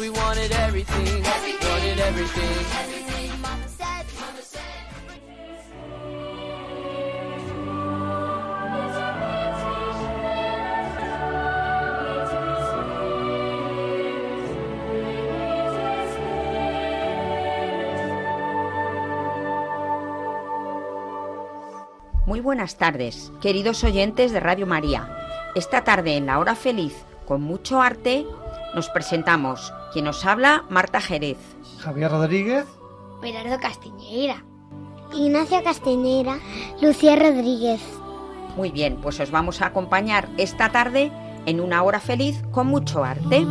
[0.00, 2.42] We wanted everything, wanted everything.
[2.80, 4.60] everything Mama said, Mama said.
[22.26, 25.14] Muy buenas tardes, queridos oyentes de Radio María.
[25.54, 26.94] Esta tarde en la hora feliz,
[27.26, 28.24] con mucho arte,
[28.74, 29.72] nos presentamos.
[29.92, 31.38] Quien nos habla, Marta Jerez.
[31.78, 32.66] Javier Rodríguez,
[33.22, 34.44] Gerardo Castiñeira.
[35.12, 36.38] Ignacio Castiñeira.
[36.80, 37.80] Lucía Rodríguez.
[38.56, 41.12] Muy bien, pues os vamos a acompañar esta tarde
[41.46, 43.46] en una hora feliz con mucho arte.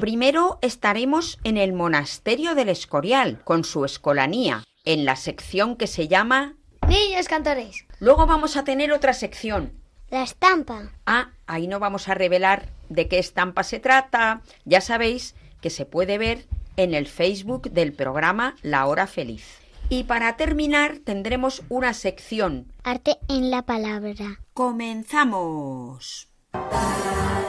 [0.00, 6.08] Primero estaremos en el monasterio del Escorial, con su escolanía, en la sección que se
[6.08, 6.54] llama...
[6.88, 7.84] Niños cantores.
[7.98, 9.72] Luego vamos a tener otra sección,
[10.08, 10.92] La estampa.
[11.04, 14.40] Ah, ahí no vamos a revelar de qué estampa se trata.
[14.64, 19.58] Ya sabéis que se puede ver en el Facebook del programa La Hora Feliz.
[19.88, 22.72] Y para terminar tendremos una sección.
[22.84, 24.40] Arte en la palabra.
[24.52, 26.28] ¡Comenzamos!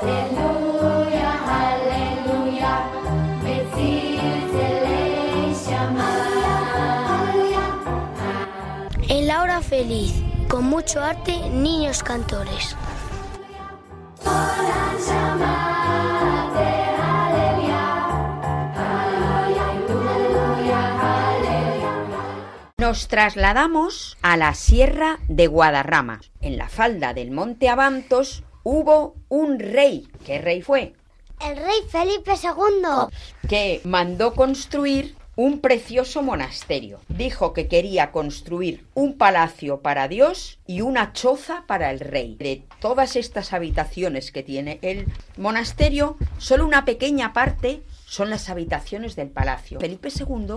[0.02, 0.36] En
[2.60, 2.97] la
[9.68, 10.14] feliz,
[10.48, 12.76] con mucho arte, niños cantores.
[22.78, 26.22] Nos trasladamos a la Sierra de Guadarrama.
[26.40, 30.08] En la falda del Monte Abantos hubo un rey.
[30.26, 30.94] ¿Qué rey fue?
[31.42, 33.50] El rey Felipe II.
[33.50, 37.00] que mandó construir un precioso monasterio.
[37.08, 42.36] Dijo que quería construir un palacio para Dios y una choza para el rey.
[42.40, 45.06] De todas estas habitaciones que tiene el
[45.38, 49.80] monasterio, solo una pequeña parte son las habitaciones del palacio.
[49.80, 50.56] Felipe II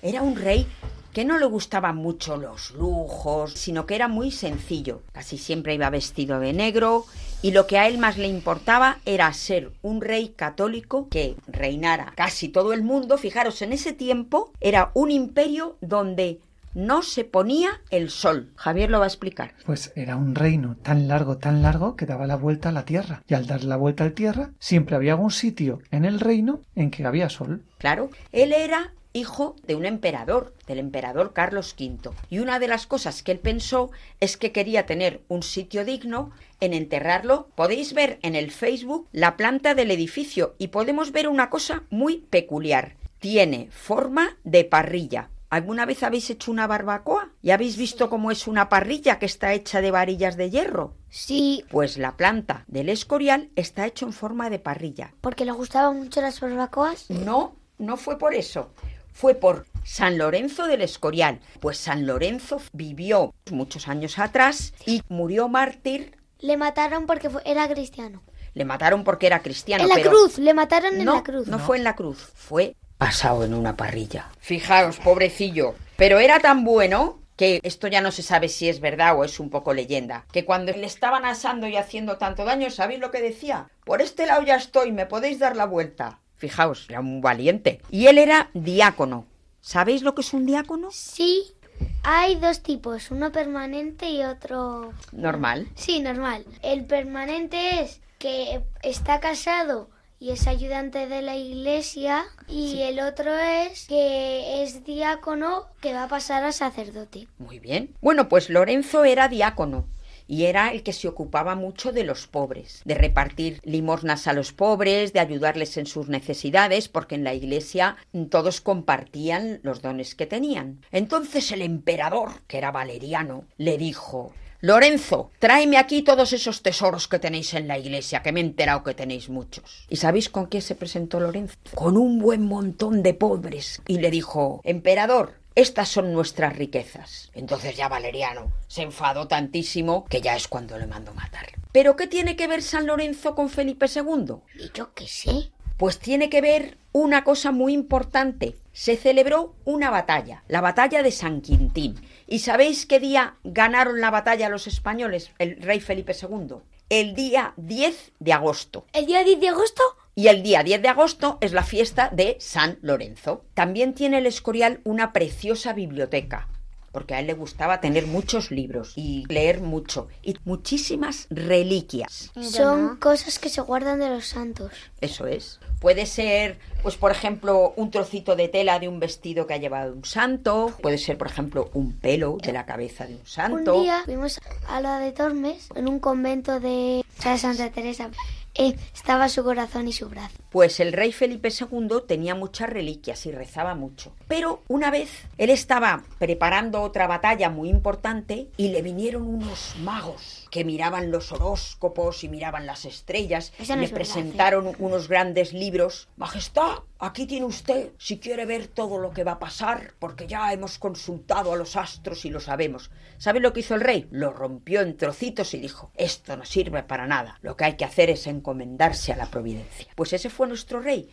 [0.00, 0.66] era un rey
[1.12, 5.02] que no le gustaban mucho los lujos, sino que era muy sencillo.
[5.12, 7.04] Casi siempre iba vestido de negro
[7.42, 12.12] y lo que a él más le importaba era ser un rey católico que reinara
[12.16, 13.18] casi todo el mundo.
[13.18, 16.40] Fijaros, en ese tiempo era un imperio donde
[16.74, 18.50] no se ponía el sol.
[18.56, 19.52] Javier lo va a explicar.
[19.66, 23.22] pues era un reino tan largo, tan largo que daba la vuelta a la Tierra.
[23.28, 26.60] Y al dar la vuelta a la Tierra, siempre había algún sitio en el reino
[26.74, 27.62] en que había sol.
[27.78, 32.10] Claro, él era hijo de un emperador, del emperador Carlos V.
[32.30, 33.90] Y una de las cosas que él pensó
[34.20, 36.30] es que quería tener un sitio digno
[36.60, 37.48] en enterrarlo.
[37.54, 42.18] Podéis ver en el Facebook la planta del edificio y podemos ver una cosa muy
[42.30, 42.96] peculiar.
[43.18, 45.28] Tiene forma de parrilla.
[45.50, 47.28] ¿Alguna vez habéis hecho una barbacoa?
[47.42, 50.94] ¿Y habéis visto cómo es una parrilla que está hecha de varillas de hierro?
[51.10, 55.12] Sí, Pues la planta del escorial está hecho en forma de parrilla.
[55.20, 57.10] porque le gustaban mucho las barbacoas.
[57.10, 58.70] No, no fue por eso.
[59.12, 61.40] Fue por San Lorenzo del Escorial.
[61.60, 66.16] Pues San Lorenzo vivió muchos años atrás y murió mártir.
[66.38, 68.22] Le mataron porque era cristiano.
[68.54, 69.84] Le mataron porque era cristiano.
[69.84, 71.46] en la pero cruz, le mataron en no, la cruz.
[71.46, 72.18] no fue en la cruz.
[72.34, 74.28] Fue pasado en una parrilla.
[74.40, 75.74] Fijaos, pobrecillo.
[75.96, 79.40] Pero era tan bueno que esto ya no se sabe si es verdad o es
[79.40, 80.26] un poco leyenda.
[80.32, 83.68] Que cuando le estaban asando y haciendo tanto daño, ¿sabéis lo que decía?
[83.84, 86.20] Por este lado ya estoy, me podéis dar la vuelta.
[86.42, 87.80] Fijaos, era un valiente.
[87.88, 89.26] Y él era diácono.
[89.60, 90.88] ¿Sabéis lo que es un diácono?
[90.90, 91.52] Sí,
[92.02, 94.92] hay dos tipos, uno permanente y otro...
[95.12, 95.68] Normal.
[95.76, 96.44] Sí, normal.
[96.62, 99.88] El permanente es que está casado
[100.18, 106.02] y es ayudante de la iglesia y el otro es que es diácono que va
[106.02, 107.28] a pasar a sacerdote.
[107.38, 107.94] Muy bien.
[108.00, 109.86] Bueno, pues Lorenzo era diácono
[110.32, 114.54] y era el que se ocupaba mucho de los pobres, de repartir limosnas a los
[114.54, 117.98] pobres, de ayudarles en sus necesidades, porque en la iglesia
[118.30, 120.80] todos compartían los dones que tenían.
[120.90, 124.32] Entonces el emperador, que era Valeriano, le dijo
[124.62, 128.84] Lorenzo, tráeme aquí todos esos tesoros que tenéis en la iglesia, que me he enterado
[128.84, 129.86] que tenéis muchos.
[129.90, 131.56] ¿Y sabéis con qué se presentó Lorenzo?
[131.74, 133.82] Con un buen montón de pobres.
[133.86, 137.30] Y le dijo, Emperador, estas son nuestras riquezas.
[137.34, 141.46] Entonces ya Valeriano se enfadó tantísimo que ya es cuando le mandó matar.
[141.72, 144.36] ¿Pero qué tiene que ver San Lorenzo con Felipe II?
[144.58, 145.50] Y yo qué sé.
[145.76, 148.56] Pues tiene que ver una cosa muy importante.
[148.72, 152.00] Se celebró una batalla, la batalla de San Quintín.
[152.26, 156.56] ¿Y sabéis qué día ganaron la batalla los españoles, el rey Felipe II?
[156.88, 158.86] El día 10 de agosto.
[158.92, 159.82] ¿El día 10 de agosto?
[160.14, 163.46] Y el día 10 de agosto es la fiesta de San Lorenzo.
[163.54, 166.48] También tiene el Escorial una preciosa biblioteca,
[166.92, 172.30] porque a él le gustaba tener muchos libros y leer mucho y muchísimas reliquias.
[172.42, 174.70] Son cosas que se guardan de los santos.
[175.00, 175.60] Eso es.
[175.80, 179.94] Puede ser, pues por ejemplo, un trocito de tela de un vestido que ha llevado
[179.94, 180.76] un santo.
[180.82, 183.76] Puede ser, por ejemplo, un pelo de la cabeza de un santo.
[183.76, 184.38] Un día fuimos
[184.68, 188.10] a la de Tormes, en un convento de Santa Teresa.
[188.54, 190.36] Eh, estaba su corazón y su brazo.
[190.50, 194.12] Pues el rey Felipe II tenía muchas reliquias y rezaba mucho.
[194.28, 200.46] Pero una vez él estaba preparando otra batalla muy importante y le vinieron unos magos
[200.50, 204.76] que miraban los horóscopos y miraban las estrellas Eso y no le es verdad, presentaron
[204.78, 206.08] unos grandes libros.
[206.16, 210.52] Majestad, aquí tiene usted si quiere ver todo lo que va a pasar, porque ya
[210.52, 212.90] hemos consultado a los astros y lo sabemos.
[213.18, 214.08] ¿Sabe lo que hizo el rey?
[214.12, 217.38] Lo rompió en trocitos y dijo, esto no sirve para nada.
[217.42, 219.88] Lo que hay que hacer es encomendarse a la providencia.
[219.96, 221.10] Pues ese fue nuestro rey.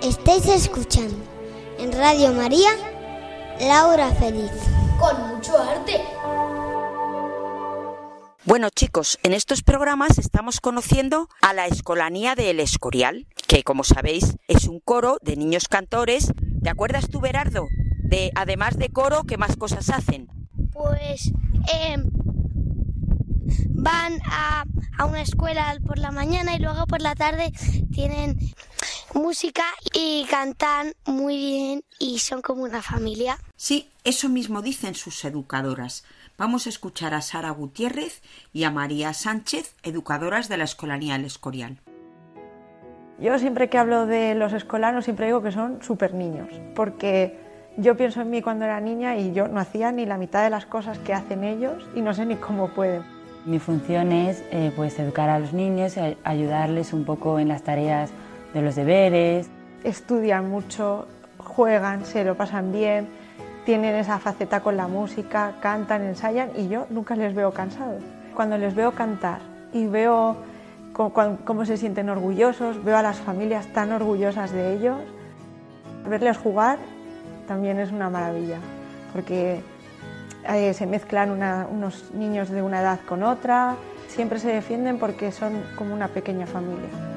[0.00, 1.16] Estáis escuchando
[1.78, 2.70] en Radio María
[3.60, 4.52] Laura Feliz.
[5.00, 6.00] Con mucho arte.
[8.46, 14.36] Bueno chicos, en estos programas estamos conociendo a la Escolanía del Escorial, que como sabéis
[14.48, 16.30] es un coro de niños cantores.
[16.62, 17.68] ¿Te acuerdas tú, Berardo?
[18.02, 20.28] De además de coro, ¿qué más cosas hacen?
[20.74, 21.32] Pues
[21.72, 22.10] em,
[23.70, 24.64] van a,
[24.98, 27.50] a una escuela por la mañana y luego por la tarde
[27.92, 28.38] tienen
[29.14, 29.64] música
[29.94, 33.38] y cantan muy bien y son como una familia.
[33.56, 36.04] Sí, eso mismo dicen sus educadoras.
[36.36, 38.20] Vamos a escuchar a Sara Gutiérrez
[38.52, 41.78] y a María Sánchez, educadoras de la Escolanía del Escorial.
[43.20, 47.38] Yo siempre que hablo de los escolanos siempre digo que son súper niños, porque
[47.76, 50.50] yo pienso en mí cuando era niña y yo no hacía ni la mitad de
[50.50, 53.02] las cosas que hacen ellos y no sé ni cómo pueden.
[53.44, 57.62] Mi función es eh, pues educar a los niños, a- ayudarles un poco en las
[57.62, 58.10] tareas
[58.52, 59.48] de los deberes.
[59.84, 61.06] Estudian mucho,
[61.38, 63.06] juegan, se lo pasan bien,
[63.64, 68.02] tienen esa faceta con la música, cantan, ensayan y yo nunca les veo cansados.
[68.34, 69.40] Cuando les veo cantar
[69.72, 70.36] y veo
[70.92, 74.98] cómo se sienten orgullosos, veo a las familias tan orgullosas de ellos,
[76.08, 76.78] verles jugar
[77.48, 78.58] también es una maravilla,
[79.12, 79.60] porque
[80.48, 83.76] eh, se mezclan unos niños de una edad con otra,
[84.08, 87.13] siempre se defienden porque son como una pequeña familia.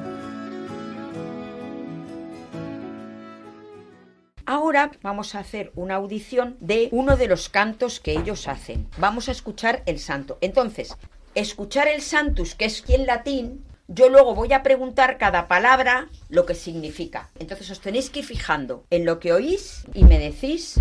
[4.48, 8.88] Ahora vamos a hacer una audición de uno de los cantos que ellos hacen.
[8.96, 10.38] Vamos a escuchar el santo.
[10.40, 10.96] Entonces,
[11.34, 16.46] escuchar el santus, que es en latín, yo luego voy a preguntar cada palabra lo
[16.46, 17.28] que significa.
[17.38, 20.80] Entonces os tenéis que ir fijando en lo que oís y me decís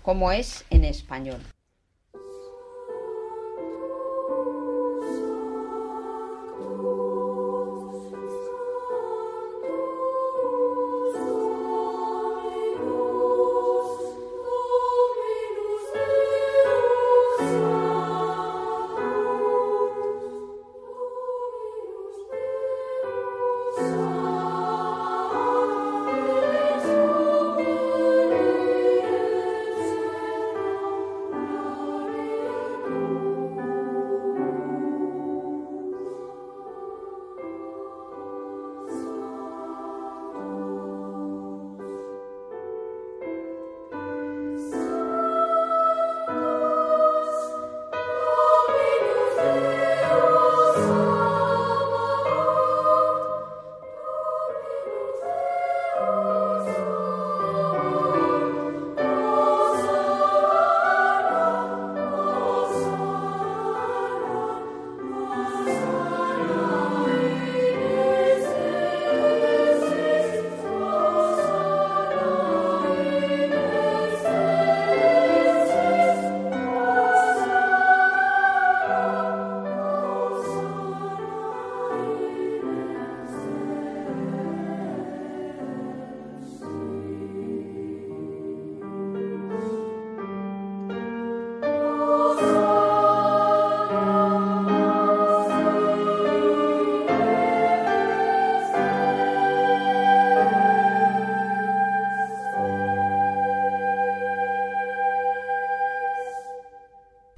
[0.00, 1.42] cómo es en español.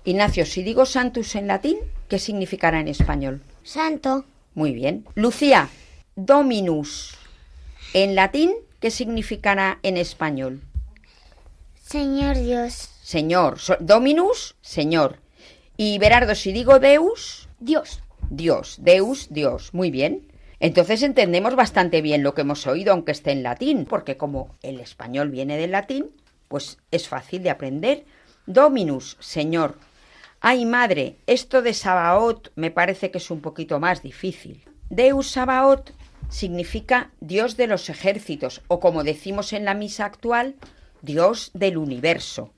[0.06, 3.40] Ignacio, si digo santus en latín, ¿qué significará en español?
[3.62, 4.26] Santo.
[4.54, 5.06] Muy bien.
[5.14, 5.70] Lucía,
[6.14, 7.16] dominus.
[7.94, 10.60] En latín, ¿qué significará en español?
[11.74, 12.90] Señor Dios.
[13.02, 13.58] Señor.
[13.80, 15.20] Dominus, Señor.
[15.78, 18.02] Y Berardo, si digo Deus, Dios.
[18.28, 18.76] Dios.
[18.80, 19.72] Deus, Dios.
[19.72, 20.28] Muy bien.
[20.60, 24.80] Entonces entendemos bastante bien lo que hemos oído, aunque esté en latín, porque como el
[24.80, 26.10] español viene del latín,
[26.48, 28.04] pues es fácil de aprender.
[28.46, 29.78] Dominus, Señor.
[30.46, 34.62] Ay, madre, esto de Sabaoth me parece que es un poquito más difícil.
[34.90, 35.92] Deus Sabaoth
[36.28, 40.56] significa Dios de los ejércitos, o como decimos en la misa actual,
[41.00, 42.52] Dios del universo.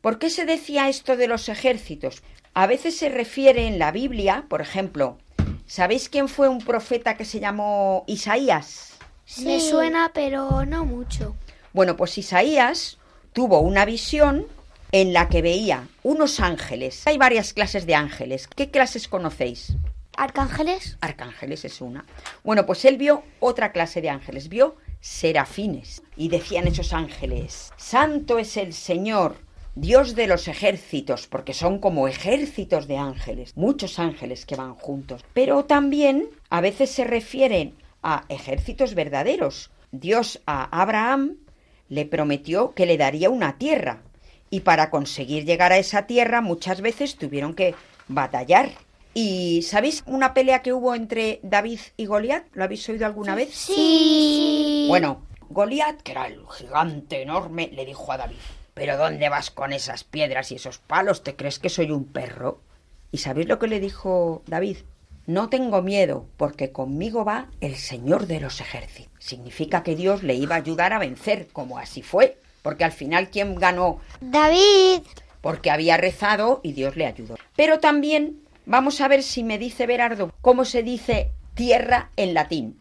[0.00, 2.24] ¿Por qué se decía esto de los ejércitos?
[2.52, 5.18] A veces se refiere en la Biblia, por ejemplo,
[5.66, 8.94] ¿sabéis quién fue un profeta que se llamó Isaías?
[9.38, 11.36] Me suena, pero no mucho.
[11.72, 12.98] Bueno, pues Isaías
[13.32, 14.48] tuvo una visión
[14.94, 17.04] en la que veía unos ángeles.
[17.08, 18.46] Hay varias clases de ángeles.
[18.46, 19.74] ¿Qué clases conocéis?
[20.16, 20.98] ¿Arcángeles?
[21.00, 22.04] Arcángeles es una.
[22.44, 26.00] Bueno, pues él vio otra clase de ángeles, vio serafines.
[26.16, 29.38] Y decían esos ángeles, Santo es el Señor,
[29.74, 35.24] Dios de los ejércitos, porque son como ejércitos de ángeles, muchos ángeles que van juntos.
[35.32, 37.74] Pero también a veces se refieren
[38.04, 39.72] a ejércitos verdaderos.
[39.90, 41.38] Dios a Abraham
[41.88, 44.04] le prometió que le daría una tierra.
[44.54, 47.74] Y para conseguir llegar a esa tierra muchas veces tuvieron que
[48.06, 48.70] batallar.
[49.12, 52.44] ¿Y sabéis una pelea que hubo entre David y Goliat?
[52.52, 53.52] ¿Lo habéis oído alguna vez?
[53.52, 54.86] Sí.
[54.88, 58.36] Bueno, Goliat, que era el gigante enorme, le dijo a David,
[58.74, 61.24] ¿pero dónde vas con esas piedras y esos palos?
[61.24, 62.60] ¿Te crees que soy un perro?
[63.10, 64.76] ¿Y sabéis lo que le dijo David?
[65.26, 69.12] No tengo miedo, porque conmigo va el Señor de los ejércitos.
[69.18, 72.38] Significa que Dios le iba a ayudar a vencer, como así fue.
[72.64, 74.00] Porque al final, ¿quién ganó?
[74.22, 75.02] David.
[75.42, 77.36] Porque había rezado y Dios le ayudó.
[77.56, 82.80] Pero también, vamos a ver si me dice Berardo, cómo se dice tierra en latín.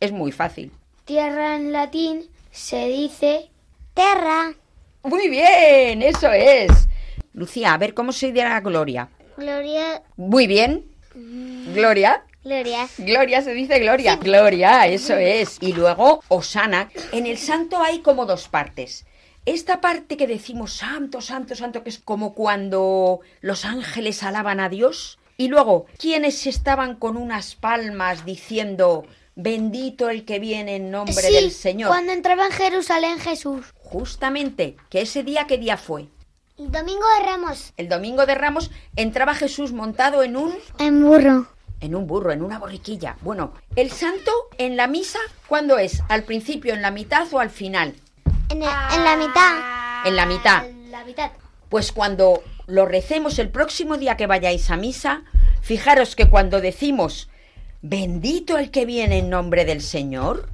[0.00, 0.72] Es muy fácil.
[1.04, 3.50] Tierra en latín se dice
[3.92, 4.54] Terra.
[5.02, 6.88] Muy bien, eso es.
[7.34, 9.10] Lucía, a ver cómo se dirá Gloria.
[9.36, 10.02] Gloria.
[10.16, 10.86] Muy bien.
[11.74, 12.24] Gloria.
[12.42, 12.88] Gloria.
[12.96, 14.16] Gloria se dice Gloria.
[14.16, 15.58] Gloria, eso es.
[15.60, 16.88] Y luego Osana.
[17.12, 19.04] En el santo hay como dos partes.
[19.48, 24.68] Esta parte que decimos santo, santo, santo, que es como cuando los ángeles alaban a
[24.68, 25.18] Dios.
[25.38, 31.32] Y luego, quienes estaban con unas palmas diciendo, bendito el que viene en nombre sí,
[31.32, 31.88] del Señor.
[31.88, 33.64] cuando entraba en Jerusalén Jesús.
[33.82, 36.08] Justamente, que ese día, ¿qué día fue?
[36.58, 37.72] Domingo de Ramos.
[37.78, 41.46] El domingo de Ramos entraba Jesús montado en un En burro.
[41.80, 43.16] en un burro, en una borriquilla.
[43.22, 46.02] Bueno, el santo en la misa, ¿cuándo es?
[46.10, 47.94] ¿Al principio, en la mitad o al final?
[48.50, 50.06] En, el- en la mitad.
[50.06, 50.64] En la mitad.
[50.90, 51.30] La mitad.
[51.68, 55.22] Pues cuando lo recemos el próximo día que vayáis a misa,
[55.62, 57.28] fijaros que cuando decimos
[57.80, 60.48] bendito el que viene en nombre del Señor,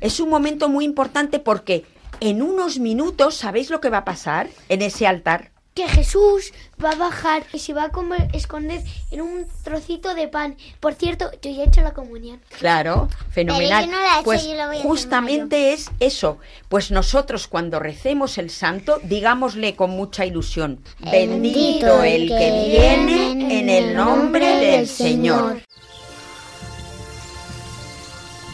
[0.00, 1.84] es un momento muy importante porque
[2.20, 5.51] en unos minutos, ¿sabéis lo que va a pasar en ese altar?
[5.74, 6.52] Que Jesús
[6.84, 10.56] va a bajar y se va a comer- esconder en un trocito de pan.
[10.80, 12.42] Por cierto, yo ya he hecho la comunión.
[12.58, 13.86] Claro, fenomenal.
[13.86, 16.36] yo no la he hecho, pues yo la voy a hacer justamente es eso.
[16.68, 23.70] Pues nosotros cuando recemos el santo, digámosle con mucha ilusión, bendito el que viene en
[23.70, 25.62] el nombre del Señor.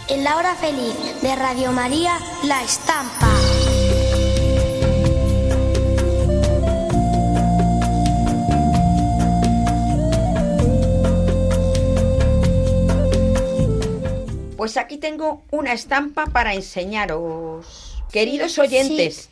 [0.09, 3.29] En la hora feliz de Radio María, la estampa.
[14.69, 18.03] Pues aquí tengo una estampa para enseñaros.
[18.13, 19.31] Queridos oyentes,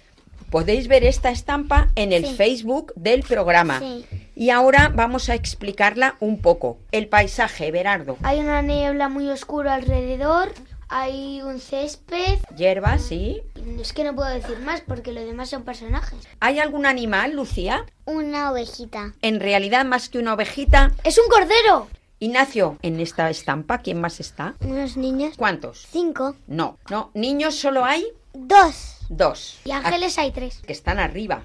[0.51, 3.81] podéis ver esta estampa en el Facebook del programa.
[3.81, 4.07] Sí.
[4.35, 6.79] Y ahora vamos a explicarla un poco.
[6.91, 8.17] El paisaje, Berardo.
[8.23, 10.55] Hay una niebla muy oscura alrededor,
[10.89, 12.39] hay un césped.
[12.57, 13.43] Hierba, sí.
[13.79, 16.19] Es que no puedo decir más porque los demás son personajes.
[16.41, 17.85] ¿Hay algún animal, Lucía?
[18.07, 19.13] Una ovejita.
[19.21, 20.93] En realidad, más que una ovejita.
[21.05, 21.89] ¡Es un cordero!
[22.19, 24.55] Ignacio, en esta estampa, ¿quién más está?
[24.61, 25.35] Unos niños.
[25.37, 25.87] ¿Cuántos?
[25.91, 26.35] Cinco.
[26.47, 28.99] No, no, niños solo hay Dos.
[29.11, 29.59] dos.
[29.65, 30.63] Y ángeles hay tres.
[30.67, 31.45] que están arriba.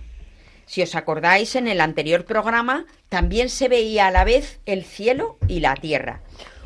[0.65, 5.37] Si os acordáis, en el anterior programa también se veía a la vez el cielo
[5.49, 6.21] y la tierra.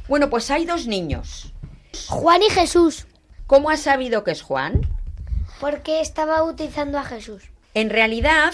[0.07, 1.51] Bueno, pues hay dos niños.
[2.07, 3.07] Juan y Jesús.
[3.47, 4.81] ¿Cómo has sabido que es Juan?
[5.59, 7.43] Porque estaba bautizando a Jesús.
[7.73, 8.53] En realidad,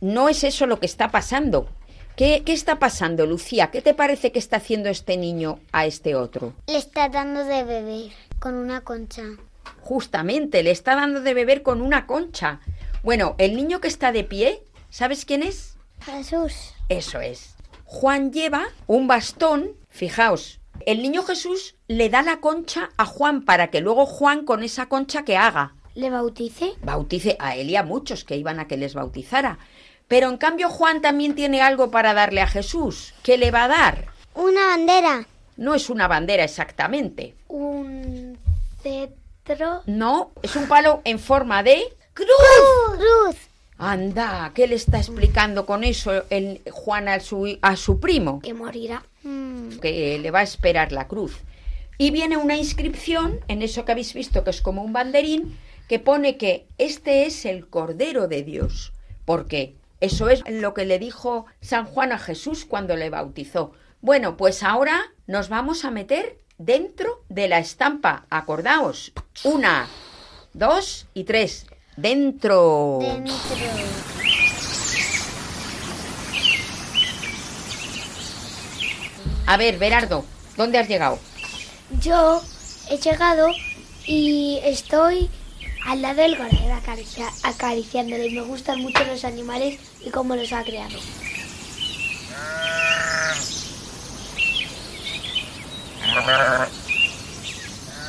[0.00, 1.68] no es eso lo que está pasando.
[2.16, 3.70] ¿Qué, qué está pasando, Lucía?
[3.70, 6.54] ¿Qué te parece que está haciendo este niño a este otro?
[6.66, 9.22] Le está dando de beber con una concha.
[9.80, 12.60] Justamente, le está dando de beber con una concha.
[13.02, 15.76] Bueno, el niño que está de pie, ¿sabes quién es?
[16.00, 16.72] Jesús.
[16.88, 17.54] Eso es.
[17.84, 23.68] Juan lleva un bastón, fijaos, el niño Jesús le da la concha a Juan para
[23.70, 26.74] que luego Juan con esa concha que haga, ¿Le bautice?
[26.82, 29.58] bautice a él y a muchos que iban a que les bautizara.
[30.08, 33.14] Pero en cambio Juan también tiene algo para darle a Jesús.
[33.22, 34.06] ¿Qué le va a dar?
[34.34, 35.26] Una bandera.
[35.56, 37.34] No es una bandera exactamente.
[37.48, 38.38] Un
[38.82, 39.82] cetro.
[39.86, 41.82] No, es un palo en forma de
[42.12, 42.28] cruz.
[42.92, 43.36] Cruz.
[43.78, 48.40] Anda, ¿qué le está explicando con eso el Juan a su, a su primo?
[48.40, 49.02] Que morirá.
[49.22, 49.78] Mm.
[49.80, 51.38] que le va a esperar la cruz.
[51.98, 55.58] Y viene una inscripción en eso que habéis visto, que es como un banderín,
[55.88, 58.92] que pone que este es el Cordero de Dios.
[59.24, 63.72] Porque eso es lo que le dijo San Juan a Jesús cuando le bautizó.
[64.00, 68.26] Bueno, pues ahora nos vamos a meter dentro de la estampa.
[68.30, 69.12] Acordaos.
[69.44, 69.88] Una,
[70.52, 71.66] dos y tres.
[71.96, 72.98] Dentro.
[73.00, 73.34] Dentro.
[79.46, 80.24] A ver, Berardo,
[80.56, 81.18] ¿dónde has llegado?
[82.00, 82.42] Yo
[82.90, 83.48] he llegado
[84.04, 85.30] y estoy
[85.86, 88.30] al lado del gordero acaricia- acariciándole.
[88.30, 90.98] Me gustan mucho los animales y cómo los ha creado.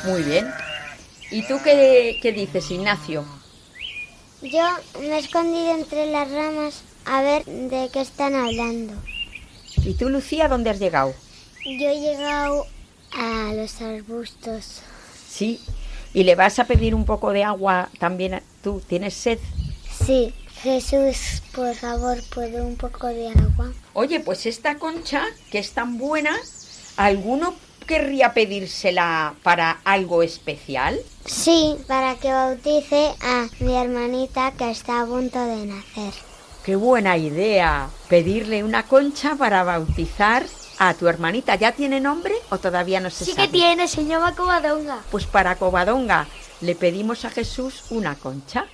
[0.04, 0.48] Muy bien.
[1.30, 3.24] ¿Y tú qué, qué dices, Ignacio?
[4.40, 4.64] Yo
[5.00, 8.94] me he escondido entre las ramas a ver de qué están hablando.
[9.76, 11.14] ¿Y tú, Lucía, dónde has llegado?
[11.64, 12.66] Yo he llegado
[13.12, 14.80] a los arbustos.
[15.28, 15.60] Sí.
[16.14, 18.34] ¿Y le vas a pedir un poco de agua también?
[18.34, 19.38] a- ¿Tú tienes sed?
[20.04, 23.72] Sí, Jesús, por favor, ¿puedo un poco de agua?
[23.92, 26.36] Oye, pues esta concha, que es tan buena,
[26.96, 27.54] ¿alguno
[27.86, 30.98] querría pedírsela para algo especial?
[31.24, 36.12] Sí, para que bautice a mi hermanita que está a punto de nacer.
[36.64, 37.88] ¡Qué buena idea!
[38.08, 40.44] Pedirle una concha para bautizar
[40.78, 41.54] a tu hermanita.
[41.56, 43.46] ¿Ya tiene nombre o todavía no se Sí sabe?
[43.48, 45.00] que tiene, se llama Covadonga.
[45.10, 46.26] Pues para Covadonga
[46.60, 48.66] le pedimos a Jesús una concha.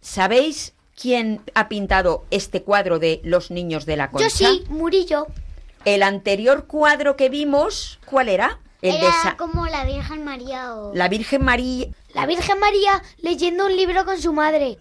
[0.00, 4.28] ¿Sabéis quién ha pintado este cuadro de los niños de la concha?
[4.28, 5.26] Yo sí, Murillo.
[5.84, 8.60] El anterior cuadro que vimos, ¿cuál era?
[8.82, 10.94] El de Era Sa- como la Virgen María o...
[10.94, 11.88] la Virgen María.
[12.14, 14.78] La Virgen María leyendo un libro con su madre.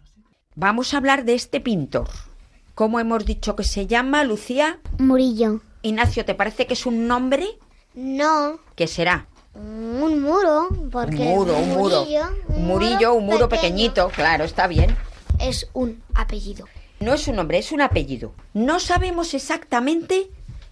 [0.56, 2.10] Vamos a hablar de este pintor.
[2.76, 4.80] ¿Cómo hemos dicho que se llama, Lucía?
[4.98, 5.62] Murillo.
[5.82, 7.58] Ignacio, ¿te parece que es un nombre?
[7.94, 9.28] No, ¿Qué será?
[9.56, 12.00] un muro, porque un muro, un muro.
[12.02, 13.62] murillo, Un murillo, un muro pequeño.
[13.74, 14.96] pequeñito, claro, está bien.
[15.40, 16.68] Es un apellido.
[17.00, 18.32] No es un nombre, es un apellido.
[18.54, 20.30] No sabemos exactamente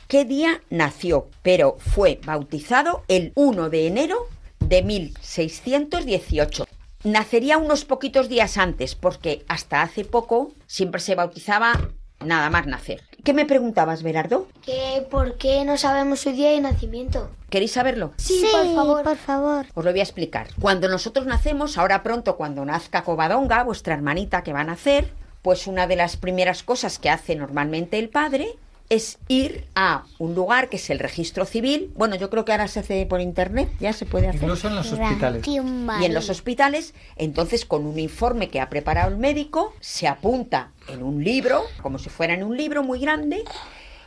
[0.08, 4.28] qué día nació, pero fue bautizado el 1 de enero
[4.60, 6.66] de 1618.
[7.04, 11.90] Nacería unos poquitos días antes, porque hasta hace poco siempre se bautizaba
[12.24, 13.02] nada más nacer.
[13.24, 14.48] ¿Qué me preguntabas, Berardo?
[14.64, 17.30] Que ¿Por qué no sabemos su día de nacimiento?
[17.50, 18.14] ¿Queréis saberlo?
[18.18, 19.04] Sí, por favor.
[19.04, 19.66] por favor.
[19.74, 20.48] Os lo voy a explicar.
[20.60, 25.68] Cuando nosotros nacemos, ahora pronto, cuando nazca Covadonga, vuestra hermanita que va a nacer, pues
[25.68, 28.58] una de las primeras cosas que hace normalmente el padre
[28.90, 31.92] es ir a un lugar que es el registro civil.
[31.96, 34.44] Bueno, yo creo que ahora se hace por internet, ya se puede hacer.
[34.44, 35.48] Incluso en los hospitales.
[35.48, 40.72] Y en los hospitales, entonces con un informe que ha preparado el médico, se apunta
[40.88, 43.44] en un libro, como si fuera en un libro muy grande,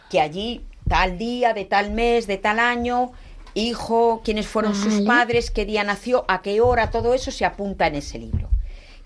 [0.08, 3.12] que allí tal día, de tal mes, de tal año,
[3.54, 7.86] hijo, quiénes fueron sus padres, qué día nació, a qué hora, todo eso se apunta
[7.86, 8.48] en ese libro.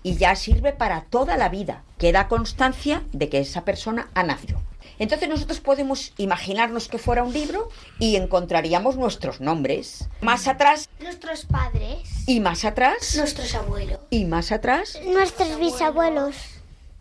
[0.03, 1.83] Y ya sirve para toda la vida.
[1.97, 4.61] Queda constancia de que esa persona ha nacido.
[4.99, 10.07] Entonces nosotros podemos imaginarnos que fuera un libro y encontraríamos nuestros nombres.
[10.21, 13.99] Más atrás Nuestros padres, y más atrás nuestros abuelos.
[14.09, 14.99] y más atrás.
[15.05, 16.35] Nuestros bisabuelos.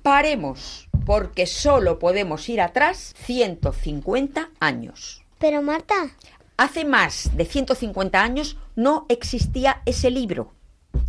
[0.03, 5.23] Paremos, porque solo podemos ir atrás 150 años.
[5.39, 5.95] Pero Marta,
[6.57, 10.53] Hace más de 150 años no existía ese libro,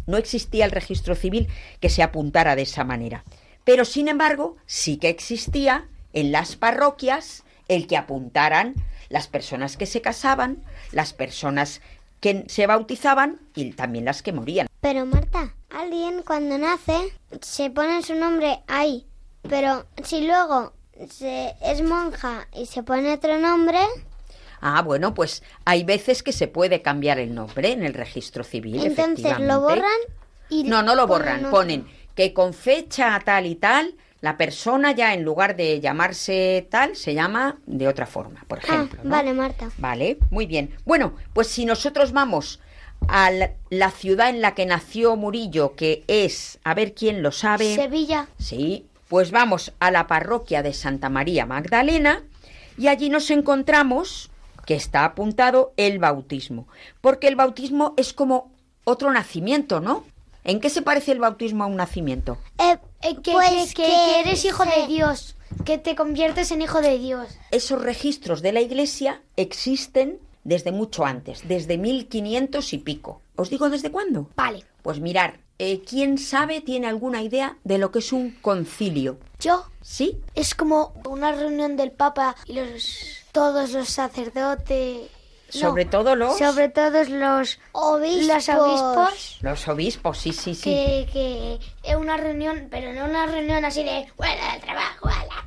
[0.07, 1.47] no existía el registro civil
[1.79, 3.23] que se apuntara de esa manera.
[3.63, 8.73] Pero sin embargo, sí que existía en las parroquias el que apuntaran
[9.09, 11.81] las personas que se casaban, las personas
[12.19, 14.67] que se bautizaban y también las que morían.
[14.81, 16.97] pero Marta, alguien cuando nace
[17.41, 19.05] se pone su nombre ahí.
[19.47, 20.73] Pero si luego
[21.11, 23.77] se, es monja y se pone otro nombre,
[24.61, 28.83] Ah, bueno, pues hay veces que se puede cambiar el nombre en el registro civil.
[28.83, 29.99] entonces lo borran
[30.49, 31.51] y No, no lo borran.
[31.51, 33.93] Ponen que con fecha tal y tal,
[34.25, 38.61] la persona ya en lugar de llamarse tal, se llama de otra forma, por Ah,
[38.65, 38.99] ejemplo.
[39.03, 39.09] ¿no?
[39.11, 39.69] vale, Marta.
[39.77, 40.75] Vale, muy bien.
[40.83, 42.59] Bueno, pues si nosotros vamos
[43.07, 47.31] a la, la ciudad en la que nació Murillo, que es, a ver quién lo
[47.31, 47.73] sabe.
[47.75, 48.27] Sevilla.
[48.37, 52.23] Sí, Pues vamos a la parroquia de Santa María Magdalena
[52.77, 54.31] y allí nos encontramos
[54.65, 56.67] que está apuntado el bautismo,
[57.01, 58.51] porque el bautismo es como
[58.83, 60.03] otro nacimiento, ¿no?
[60.43, 62.37] ¿En qué se parece el bautismo a un nacimiento?
[62.59, 66.51] Eh, Eh, que, Pues que- que que eres hijo se- de Dios, que te conviertes
[66.51, 67.27] en hijo de Dios.
[67.51, 73.21] Esos registros de la Iglesia existen desde mucho antes, desde 1500 y pico.
[73.35, 74.29] ¿Os digo desde cuándo?
[74.35, 74.63] Vale.
[74.81, 79.17] Pues mirar, eh, ¿quién sabe, tiene alguna idea de lo que es un concilio?
[79.39, 80.19] Yo ¿Sí?
[80.35, 85.09] es como una reunión del Papa y los todos los sacerdotes.
[85.55, 86.37] No, Sobre todo los...
[86.37, 88.27] sobre todos los Obispos.
[88.27, 89.37] los obispos.
[89.41, 90.63] Los obispos, sí, sí, sí.
[90.63, 95.45] Que, que es una reunión, pero no una reunión así de bueno del trabajo, ala".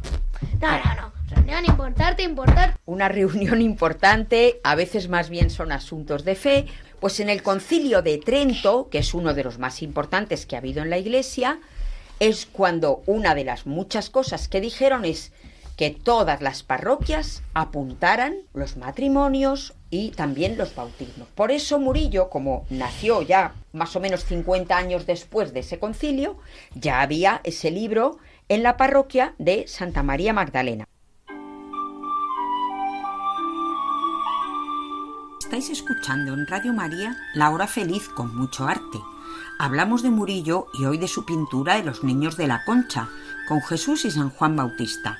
[0.60, 1.12] No, no, no.
[1.30, 2.78] Reunión importante, importante.
[2.86, 6.66] una reunión importante, a veces más bien son asuntos de fe,
[7.00, 10.58] pues en el concilio de Trento, que es uno de los más importantes que ha
[10.58, 11.60] habido en la Iglesia,
[12.18, 15.32] es cuando una de las muchas cosas que dijeron es
[15.76, 21.28] que todas las parroquias apuntaran los matrimonios y también los bautismos.
[21.34, 26.36] Por eso Murillo, como nació ya más o menos 50 años después de ese concilio,
[26.74, 30.86] ya había ese libro en la parroquia de Santa María Magdalena.
[35.40, 38.98] Estáis escuchando en Radio María La Hora Feliz con mucho arte.
[39.58, 43.08] Hablamos de Murillo y hoy de su pintura de los niños de la Concha,
[43.48, 45.18] con Jesús y San Juan Bautista.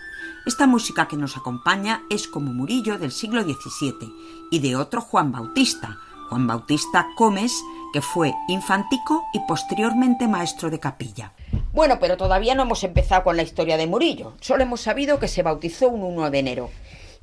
[0.49, 4.15] Esta música que nos acompaña es como Murillo del siglo XVII
[4.51, 5.99] y de otro Juan Bautista,
[6.31, 7.53] Juan Bautista Gómez,
[7.93, 11.35] que fue infantico y posteriormente maestro de capilla.
[11.75, 14.33] Bueno, pero todavía no hemos empezado con la historia de Murillo.
[14.41, 16.71] Solo hemos sabido que se bautizó un 1 de enero.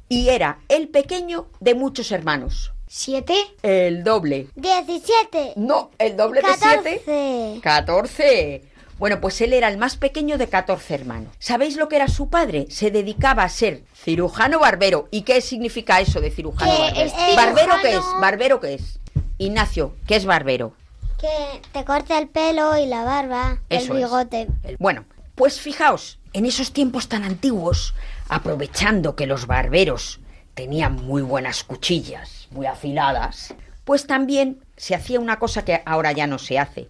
[0.07, 2.73] Y era el pequeño de muchos hermanos.
[2.85, 3.33] ¿Siete?
[3.63, 4.49] El doble.
[4.53, 5.53] 17.
[5.55, 7.59] No, el doble de 7.
[7.63, 8.74] 14.
[8.95, 8.99] 14.
[8.99, 11.33] Bueno, pues él era el más pequeño de 14 hermanos.
[11.39, 12.67] ¿Sabéis lo que era su padre?
[12.69, 15.07] Se dedicaba a ser cirujano barbero.
[15.11, 17.05] ¿Y qué significa eso de cirujano Que barbero?
[17.05, 18.03] es cirujano- ¿Barbero qué es?
[18.21, 18.99] ¿Barbero qué es?
[19.37, 20.73] Ignacio, ¿qué es barbero?
[21.19, 24.47] Que te corta el pelo y la barba, Eso el bigote.
[24.79, 25.05] Bueno,
[25.35, 27.93] pues fijaos, en esos tiempos tan antiguos,
[28.29, 30.19] aprovechando que los barberos
[30.53, 33.53] tenían muy buenas cuchillas, muy afiladas,
[33.83, 36.87] pues también se hacía una cosa que ahora ya no se hace,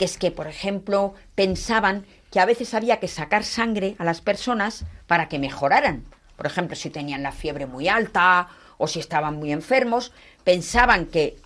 [0.00, 4.22] que es que, por ejemplo, pensaban que a veces había que sacar sangre a las
[4.22, 6.04] personas para que mejoraran.
[6.38, 11.36] Por ejemplo, si tenían la fiebre muy alta o si estaban muy enfermos, pensaban que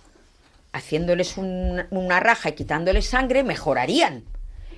[0.71, 4.23] haciéndoles un- una raja y quitándoles sangre mejorarían.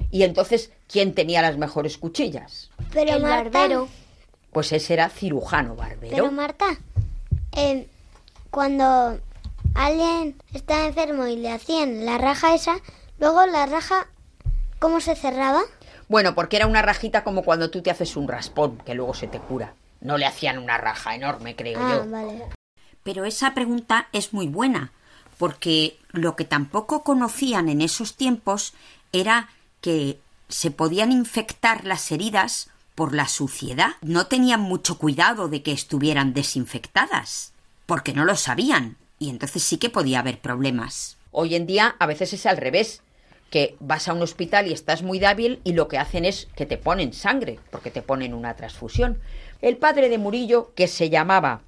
[0.10, 2.72] Y entonces, ¿quién tenía las mejores cuchillas?
[2.92, 3.88] Pero el Marta, barbero.
[4.52, 6.16] Pues ese era cirujano barbero.
[6.16, 6.66] Pero Marta,
[7.56, 7.88] eh,
[8.50, 9.20] cuando
[9.76, 12.78] alguien está enfermo y le hacían la raja esa,
[13.20, 14.08] luego la raja,
[14.80, 15.62] ¿cómo se cerraba?
[16.08, 19.28] Bueno, porque era una rajita como cuando tú te haces un raspón, que luego se
[19.28, 19.74] te cura.
[20.02, 22.10] No le hacían una raja enorme, creo Ah, yo.
[22.12, 22.44] vale.
[23.04, 24.92] Pero esa pregunta es muy buena,
[25.38, 28.74] porque lo que tampoco conocían en esos tiempos
[29.12, 29.50] era
[29.82, 33.92] que se podían infectar las heridas por la suciedad.
[34.02, 37.52] No tenían mucho cuidado de que estuvieran desinfectadas,
[37.86, 41.18] porque no lo sabían, y entonces sí que podía haber problemas.
[41.32, 43.02] Hoy en día a veces es al revés,
[43.50, 46.66] que vas a un hospital y estás muy débil y lo que hacen es que
[46.66, 49.20] te ponen sangre, porque te ponen una transfusión.
[49.62, 51.62] El padre de Murillo, que se llamaba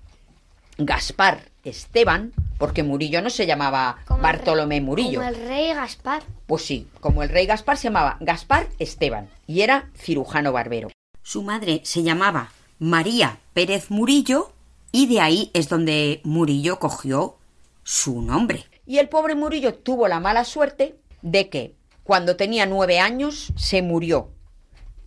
[0.78, 5.20] Gaspar Esteban, porque Murillo no se llamaba Como Bartolomé rey- Murillo.
[5.20, 6.24] Como el rey Gaspar.
[6.48, 10.90] Pues sí, como el rey Gaspar se llamaba Gaspar Esteban y era cirujano barbero.
[11.24, 14.52] Su madre se llamaba María Pérez Murillo,
[14.92, 17.38] y de ahí es donde Murillo cogió
[17.84, 18.66] su nombre.
[18.88, 23.82] Y el pobre Murillo tuvo la mala suerte de que cuando tenía nueve años se
[23.82, 24.32] murió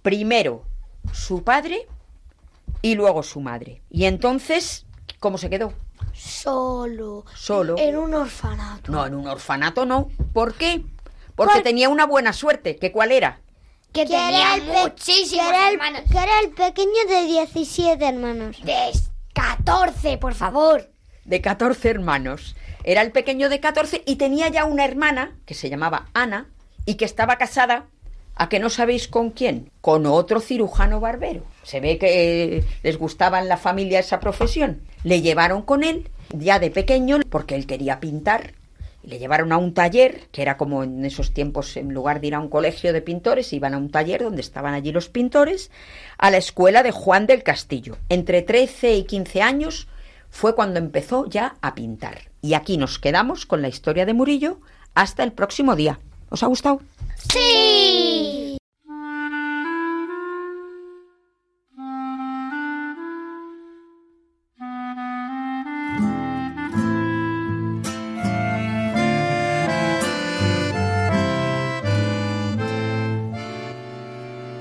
[0.02, 0.64] primero
[1.12, 1.86] su padre
[2.80, 3.82] y luego su madre.
[3.90, 4.86] Y entonces,
[5.20, 5.72] ¿cómo se quedó?
[6.14, 7.24] Solo.
[7.34, 7.76] Solo.
[7.78, 8.90] En un orfanato.
[8.90, 10.08] No, en un orfanato no.
[10.32, 10.84] ¿Por qué?
[11.34, 12.76] Porque tenía una buena suerte.
[12.76, 13.40] ¿Que cuál era?
[13.92, 16.02] Que tenía el muchísimos que era el- hermanos.
[16.10, 18.56] que era el pequeño de 17 hermanos.
[18.62, 18.90] De
[19.34, 20.90] 14, por favor.
[21.24, 22.56] De 14 hermanos.
[22.84, 26.48] Era el pequeño de 14 y tenía ya una hermana que se llamaba Ana
[26.84, 27.86] y que estaba casada,
[28.34, 29.70] ¿a que no sabéis con quién?
[29.80, 31.44] Con otro cirujano barbero.
[31.62, 34.82] Se ve que eh, les gustaba en la familia esa profesión.
[35.04, 38.54] Le llevaron con él ya de pequeño porque él quería pintar.
[39.04, 42.34] Le llevaron a un taller, que era como en esos tiempos, en lugar de ir
[42.36, 45.72] a un colegio de pintores, iban a un taller donde estaban allí los pintores,
[46.18, 47.96] a la escuela de Juan del Castillo.
[48.08, 49.88] Entre 13 y 15 años
[50.30, 52.31] fue cuando empezó ya a pintar.
[52.42, 54.58] Y aquí nos quedamos con la historia de Murillo
[54.94, 56.00] hasta el próximo día.
[56.28, 56.80] ¿Os ha gustado?
[57.32, 58.58] Sí.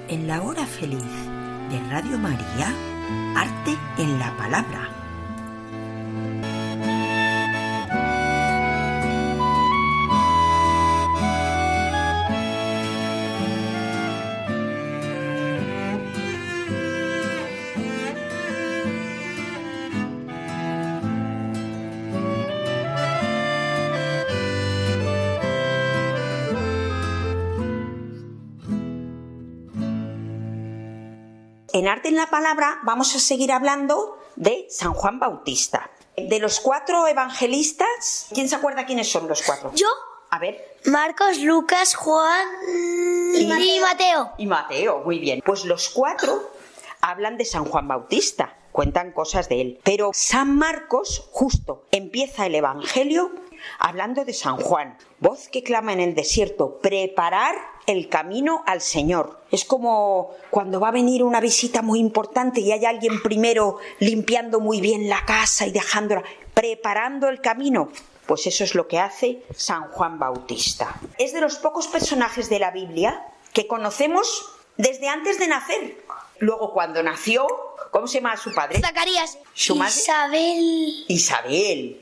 [0.08, 1.00] En la hora feliz
[1.72, 2.76] de Radio María,
[3.36, 5.01] arte en la palabra
[32.04, 35.92] En la Palabra vamos a seguir hablando de San Juan Bautista.
[36.18, 39.72] De los cuatro evangelistas, ¿quién se acuerda quiénes son los cuatro?
[39.76, 39.88] Yo.
[40.32, 40.78] A ver.
[40.86, 42.48] Marcos, Lucas, Juan
[43.36, 43.46] y,
[43.80, 44.32] Mateo.
[44.38, 45.42] Y Mateo, muy bien.
[45.46, 46.50] Pues los cuatro
[47.02, 49.80] hablan de San Juan Bautista, cuentan cosas de él.
[49.84, 53.32] Pero San Marcos justo empieza el Evangelio
[53.80, 54.98] hablando de San Juan.
[55.20, 57.56] Voz que clama en el desierto, preparar
[57.88, 59.42] el camino al Señor.
[59.52, 64.60] Es como cuando va a venir una visita muy importante y hay alguien primero limpiando
[64.60, 67.90] muy bien la casa y dejándola, preparando el camino.
[68.26, 70.96] Pues eso es lo que hace San Juan Bautista.
[71.18, 74.46] Es de los pocos personajes de la Biblia que conocemos
[74.78, 75.98] desde antes de nacer.
[76.40, 77.46] Luego cuando nació,
[77.92, 78.80] ¿cómo se llama su padre?
[78.80, 79.38] Zacarías.
[79.54, 79.94] Su madre.
[79.94, 81.06] Isabel.
[81.08, 82.02] Isabel.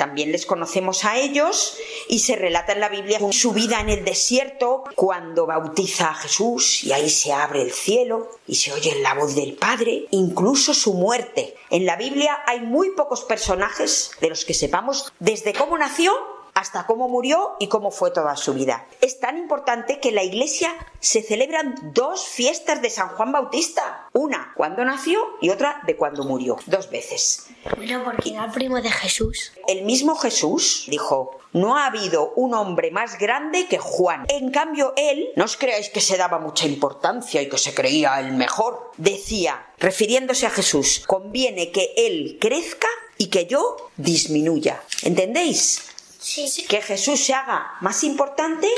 [0.00, 1.76] También les conocemos a ellos
[2.08, 6.82] y se relata en la Biblia su vida en el desierto cuando bautiza a Jesús
[6.84, 10.94] y ahí se abre el cielo y se oye la voz del Padre, incluso su
[10.94, 11.54] muerte.
[11.68, 16.14] En la Biblia hay muy pocos personajes de los que sepamos desde cómo nació
[16.54, 18.86] hasta cómo murió y cómo fue toda su vida.
[19.00, 24.08] Es tan importante que en la iglesia se celebran dos fiestas de San Juan Bautista.
[24.12, 26.58] Una cuando nació y otra de cuando murió.
[26.66, 27.46] Dos veces.
[27.76, 29.52] Bueno, porque era el primo de Jesús.
[29.66, 34.24] El mismo Jesús dijo, no ha habido un hombre más grande que Juan.
[34.28, 38.20] En cambio, él, no os creáis que se daba mucha importancia y que se creía
[38.20, 38.92] el mejor.
[38.96, 44.82] Decía, refiriéndose a Jesús, conviene que él crezca y que yo disminuya.
[45.02, 45.89] ¿Entendéis?
[46.20, 46.66] Sí.
[46.68, 48.68] Que Jesús se haga más importante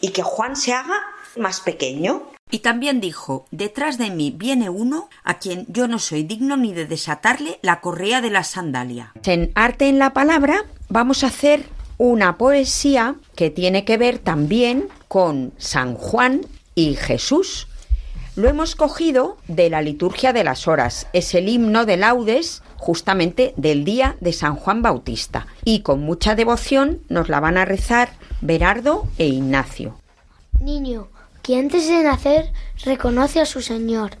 [0.00, 0.98] y que Juan se haga
[1.36, 2.30] más pequeño.
[2.50, 6.72] Y también dijo, detrás de mí viene uno a quien yo no soy digno ni
[6.72, 9.12] de desatarle la correa de la sandalia.
[9.24, 11.66] En Arte en la Palabra vamos a hacer
[11.98, 17.68] una poesía que tiene que ver también con San Juan y Jesús.
[18.34, 21.08] Lo hemos cogido de la liturgia de las horas.
[21.12, 25.46] Es el himno de laudes justamente del día de San Juan Bautista.
[25.64, 28.10] Y con mucha devoción nos la van a rezar
[28.40, 30.00] Berardo e Ignacio.
[30.60, 31.08] Niño,
[31.42, 32.52] que antes de nacer
[32.84, 34.12] reconoce a su Señor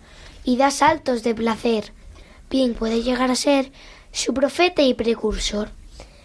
[0.44, 1.92] y da saltos de placer.
[2.50, 3.72] Bien puede llegar a ser
[4.12, 5.70] su profeta y precursor.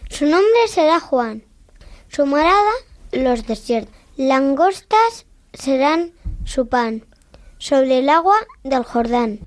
[0.09, 1.43] Su nombre será Juan.
[2.07, 2.71] Su morada,
[3.11, 3.93] los desiertos.
[4.15, 6.13] Langostas serán
[6.45, 7.05] su pan.
[7.57, 9.39] Sobre el agua del Jordán.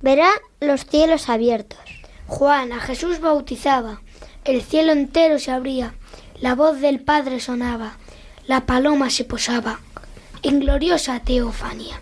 [0.00, 2.03] Verá los cielos abiertos.
[2.26, 4.00] Juan a Jesús bautizaba.
[4.44, 5.94] El cielo entero se abría.
[6.40, 7.96] La voz del Padre sonaba.
[8.46, 9.80] La paloma se posaba.
[10.42, 12.00] En gloriosa teofanía.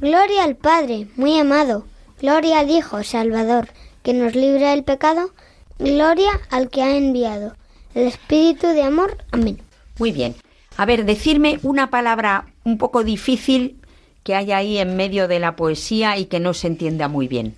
[0.00, 1.86] Gloria al Padre, muy amado.
[2.20, 3.68] Gloria al Hijo, Salvador,
[4.02, 5.30] que nos libra del pecado.
[5.78, 7.56] Gloria al que ha enviado.
[7.94, 9.18] El Espíritu de amor.
[9.30, 9.58] Amén.
[9.98, 10.34] Muy bien.
[10.76, 13.80] A ver, decirme una palabra un poco difícil
[14.22, 17.54] que hay ahí en medio de la poesía y que no se entienda muy bien.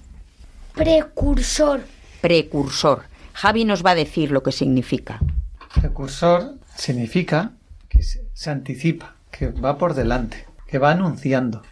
[0.75, 1.81] Precursor.
[2.21, 3.03] Precursor.
[3.33, 5.21] Javi nos va a decir lo que significa.
[5.75, 7.53] Precursor significa
[7.89, 11.63] que se, se anticipa, que va por delante, que va anunciando.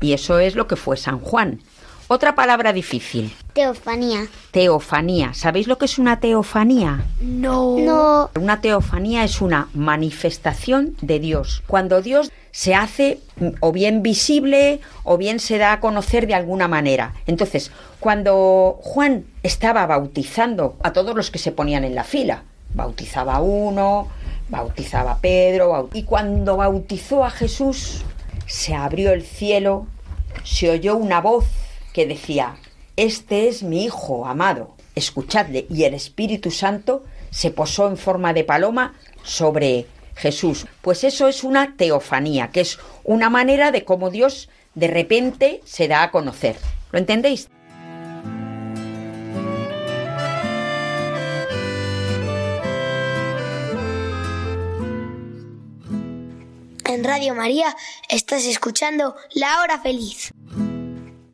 [0.00, 1.60] Y eso es lo que fue San Juan.
[2.08, 3.34] Otra palabra difícil.
[3.54, 4.26] Teofanía.
[4.50, 5.32] Teofanía.
[5.32, 7.02] ¿Sabéis lo que es una teofanía?
[7.20, 7.78] No.
[7.78, 8.30] No.
[8.38, 11.62] Una teofanía es una manifestación de Dios.
[11.66, 13.18] Cuando Dios se hace
[13.58, 17.12] o bien visible o bien se da a conocer de alguna manera.
[17.26, 23.34] Entonces, cuando Juan estaba bautizando a todos los que se ponían en la fila, bautizaba
[23.34, 24.06] a uno,
[24.48, 28.04] bautizaba a Pedro, y cuando bautizó a Jesús,
[28.46, 29.88] se abrió el cielo,
[30.44, 31.46] se oyó una voz
[31.92, 32.54] que decía,
[32.96, 38.44] Este es mi Hijo amado, escuchadle, y el Espíritu Santo se posó en forma de
[38.44, 40.66] paloma sobre Jesús.
[40.82, 45.88] Pues eso es una teofanía, que es una manera de cómo Dios de repente se
[45.88, 46.56] da a conocer.
[46.90, 47.48] ¿Lo entendéis?
[56.86, 57.74] En Radio María
[58.08, 60.32] estás escuchando La Hora Feliz.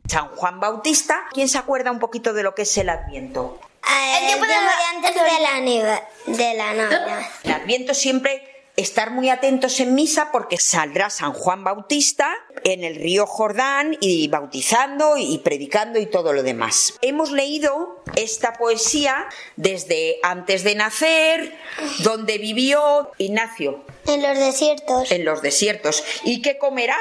[0.07, 3.59] San Juan Bautista, ¿quién se acuerda un poquito de lo que es el Adviento?
[3.87, 7.21] El tiempo de antes de la, nieve, de la Navidad.
[7.43, 8.50] El Adviento siempre
[8.81, 14.27] estar muy atentos en misa porque saldrá San Juan Bautista en el río Jordán y
[14.27, 16.97] bautizando y predicando y todo lo demás.
[17.01, 21.57] Hemos leído esta poesía desde antes de nacer,
[21.99, 23.83] donde vivió Ignacio.
[24.07, 25.11] En los desiertos.
[25.11, 26.03] En los desiertos.
[26.23, 26.97] ¿Y qué comerá?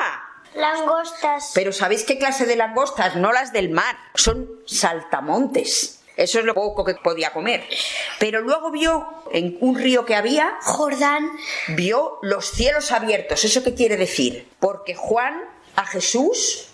[0.55, 1.53] Langostas.
[1.55, 3.16] Pero ¿sabéis qué clase de langostas?
[3.16, 6.00] No las del mar, son saltamontes.
[6.20, 7.64] Eso es lo poco que podía comer.
[8.18, 11.30] Pero luego vio en un río que había, Jordán,
[11.68, 13.42] vio los cielos abiertos.
[13.42, 14.46] ¿Eso qué quiere decir?
[14.61, 15.42] Porque Juan
[15.76, 16.66] a Jesús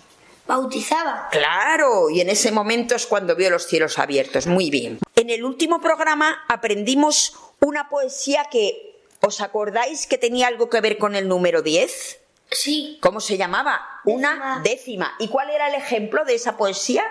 [0.45, 1.29] bautizaba.
[1.31, 4.47] Claro, y en ese momento es cuando vio los cielos abiertos.
[4.47, 4.99] Muy bien.
[5.15, 10.97] En el último programa aprendimos una poesía que, ¿os acordáis que tenía algo que ver
[10.97, 12.19] con el número 10?
[12.51, 12.97] Sí.
[13.01, 13.81] ¿Cómo se llamaba?
[14.05, 15.13] Una décima.
[15.19, 17.03] ¿Y cuál era el ejemplo de esa poesía?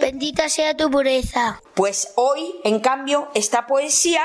[0.00, 1.60] Bendita sea tu pureza.
[1.74, 4.22] Pues hoy, en cambio, esta poesía,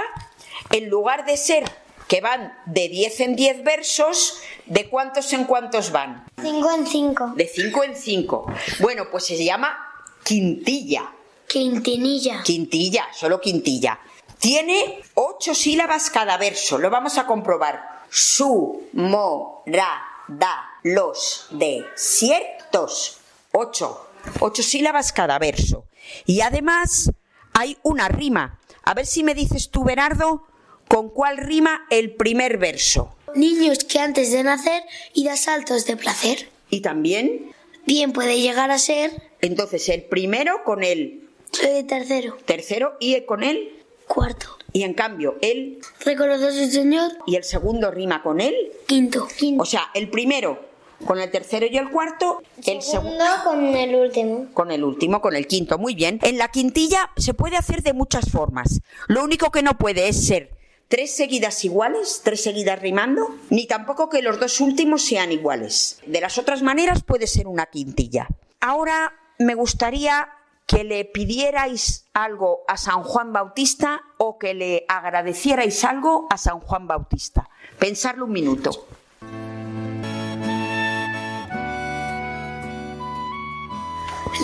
[0.70, 1.64] en lugar de ser
[2.08, 6.26] que van de 10 en 10 versos, ¿de cuántos en cuántos van?
[6.42, 7.34] 5 en 5.
[7.36, 8.54] De 5 en 5.
[8.80, 9.78] Bueno, pues se llama
[10.24, 11.10] quintilla.
[11.48, 12.44] Quintinilla.
[12.44, 14.00] Quintilla, solo quintilla.
[14.40, 16.78] Tiene ocho sílabas cada verso.
[16.78, 18.04] Lo vamos a comprobar.
[18.10, 20.02] Su, mo, ra,
[20.40, 23.18] da, los, desiertos.
[23.52, 24.08] Ocho.
[24.40, 25.86] Ocho sílabas cada verso.
[26.26, 27.12] Y además
[27.54, 28.60] hay una rima.
[28.84, 30.48] A ver si me dices tú, Bernardo,
[30.88, 33.16] con cuál rima el primer verso.
[33.36, 36.50] Niños que antes de nacer y da saltos de placer.
[36.70, 37.54] Y también,
[37.86, 41.30] Bien puede llegar a ser entonces, el primero con el
[41.64, 43.84] eh, tercero, tercero y con el.
[44.08, 44.58] cuarto.
[44.74, 48.56] Y en cambio, el Reconoce a su Señor, y el segundo rima con el.
[48.88, 49.28] quinto.
[49.58, 50.72] O sea, el primero
[51.06, 54.48] con el tercero y el cuarto, el segundo Segundo con el último.
[54.54, 55.78] con el último, con el quinto.
[55.78, 56.20] Muy bien.
[56.22, 58.82] En la quintilla se puede hacer de muchas formas.
[59.08, 60.52] Lo único que no puede es ser
[60.88, 66.00] tres seguidas iguales, tres seguidas rimando, ni tampoco que los dos últimos sean iguales.
[66.06, 68.28] De las otras maneras puede ser una quintilla.
[68.60, 70.30] Ahora me gustaría
[70.72, 76.62] que le pidierais algo a San Juan Bautista o que le agradecierais algo a San
[76.62, 77.50] Juan Bautista.
[77.78, 78.88] Pensarlo un minuto.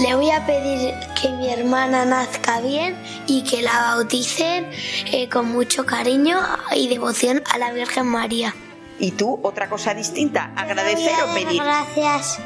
[0.03, 4.69] Le voy a pedir que mi hermana nazca bien y que la bauticen
[5.13, 6.39] eh, con mucho cariño
[6.75, 8.53] y devoción a la Virgen María.
[8.99, 10.51] ¿Y tú otra cosa distinta?
[10.57, 11.63] ¿Agradecer o pedir?
[11.63, 12.37] Gracias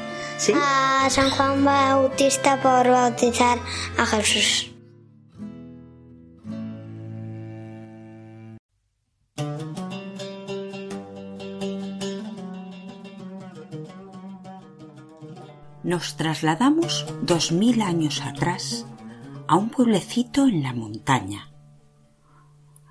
[0.41, 0.53] ¿Sí?
[0.55, 3.59] a San Juan Bautista por bautizar
[3.95, 4.71] a Jesús.
[15.83, 18.87] Nos trasladamos dos mil años atrás
[19.47, 21.51] a un pueblecito en la montaña,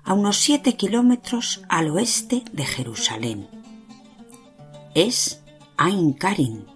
[0.05, 3.49] a unos siete kilómetros al oeste de Jerusalén.
[4.95, 5.43] Es
[5.75, 6.70] Ain Karim,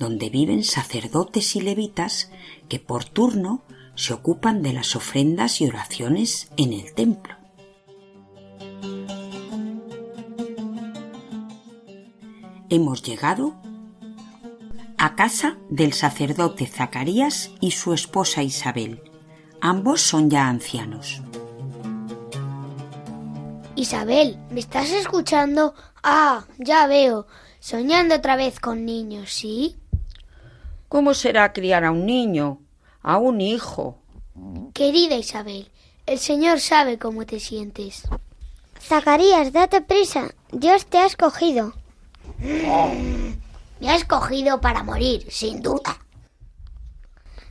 [0.00, 2.30] donde viven sacerdotes y levitas
[2.70, 3.62] que por turno
[3.94, 7.36] se ocupan de las ofrendas y oraciones en el templo.
[12.70, 13.60] Hemos llegado
[14.96, 19.02] a casa del sacerdote Zacarías y su esposa Isabel.
[19.60, 21.20] Ambos son ya ancianos.
[23.76, 25.74] Isabel, ¿me estás escuchando?
[26.02, 27.26] Ah, ya veo.
[27.58, 29.79] Soñando otra vez con niños, ¿sí?
[30.90, 32.58] ¿Cómo será criar a un niño?
[33.00, 33.96] A un hijo.
[34.74, 35.70] Querida Isabel,
[36.04, 38.08] el Señor sabe cómo te sientes.
[38.80, 40.34] Zacarías, date prisa.
[40.50, 41.74] Dios te ha escogido.
[42.40, 45.96] Me ha escogido para morir, sin duda.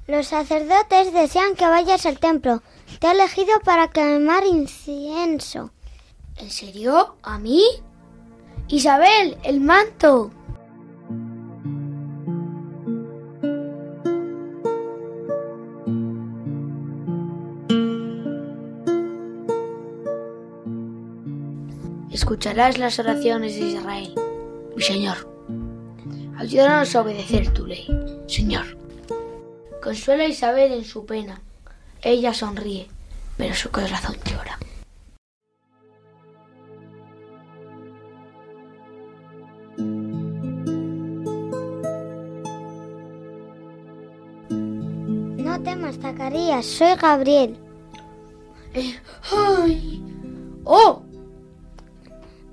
[0.05, 2.61] Los sacerdotes desean que vayas al templo.
[2.99, 5.71] Te ha elegido para quemar incienso.
[6.35, 7.15] ¿En serio?
[7.23, 7.63] ¿A mí?
[8.67, 10.31] Isabel, el manto.
[22.29, 24.13] Escucharás las oraciones de Israel.
[24.75, 25.17] Mi Señor,
[26.37, 27.87] ayúdanos a obedecer tu ley.
[28.27, 28.77] Señor,
[29.81, 31.41] consuela a Isabel en su pena.
[32.03, 32.87] Ella sonríe,
[33.35, 34.59] pero su corazón llora.
[45.43, 46.63] No temas, Zacarías.
[46.63, 47.57] Soy Gabriel.
[48.75, 48.99] Eh,
[49.31, 50.03] ¡Ay!
[50.63, 51.08] ¡Oh!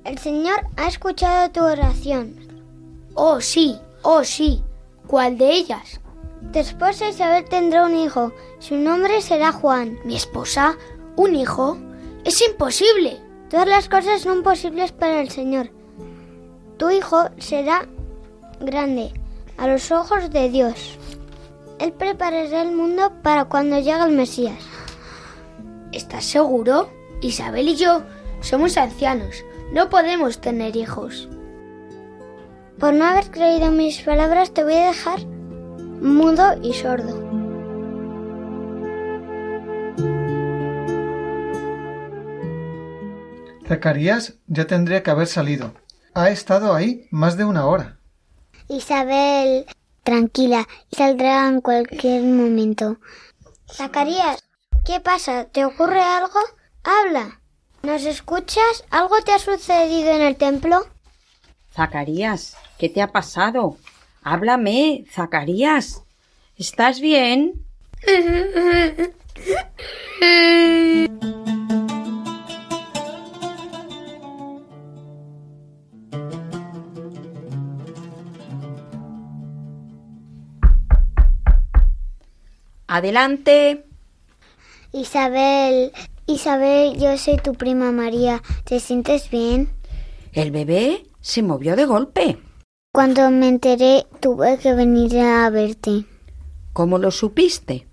[0.07, 2.37] El Señor ha escuchado tu oración.
[3.15, 3.77] ¡Oh, sí!
[4.03, 4.63] ¡Oh, sí!
[5.09, 6.01] ¿Cuál de ellas?
[6.53, 8.33] Tu esposa Isabel tendrá un hijo.
[8.61, 9.99] Su nombre será Juan.
[10.05, 10.77] ¿Mi esposa?
[11.17, 11.77] ¿Un hijo?
[12.25, 13.21] ¡Es imposible!
[13.51, 15.71] Todas las cosas son posibles para el Señor.
[16.77, 17.89] Tu hijo será
[18.61, 19.13] grande
[19.57, 21.01] a los ojos de Dios.
[21.81, 24.61] Él preparará el mundo para cuando llegue el Mesías.
[25.91, 26.91] ¿Estás seguro?
[27.23, 28.03] Isabel y yo
[28.41, 29.43] somos ancianos.
[29.73, 31.29] No podemos tener hijos.
[32.79, 35.27] Por no haber creído mis palabras te voy a dejar
[36.01, 37.25] mudo y sordo.
[43.67, 45.75] Zacarías ya tendría que haber salido.
[46.15, 47.99] Ha estado ahí más de una hora.
[48.69, 49.67] Isabel,
[50.03, 52.99] tranquila, saldrá en cualquier momento.
[53.71, 54.43] Zacarías,
[54.85, 55.47] ¿qué pasa?
[55.47, 56.39] ¿Te ocurre algo?
[56.85, 57.41] Habla.
[57.87, 58.85] ¿Nos escuchas?
[58.91, 60.85] ¿Algo te ha sucedido en el templo?
[61.73, 63.77] Zacarías, ¿qué te ha pasado?
[64.25, 66.03] Háblame, Zacarías.
[66.59, 67.65] ¿Estás bien?
[82.89, 83.85] Adelante.
[84.91, 85.93] Isabel,
[86.27, 88.43] Isabel, yo soy tu prima María.
[88.65, 89.71] ¿Te sientes bien?
[90.33, 92.39] El bebé se movió de golpe.
[92.93, 96.05] Cuando me enteré, tuve que venir a verte.
[96.73, 97.87] ¿Cómo lo supiste?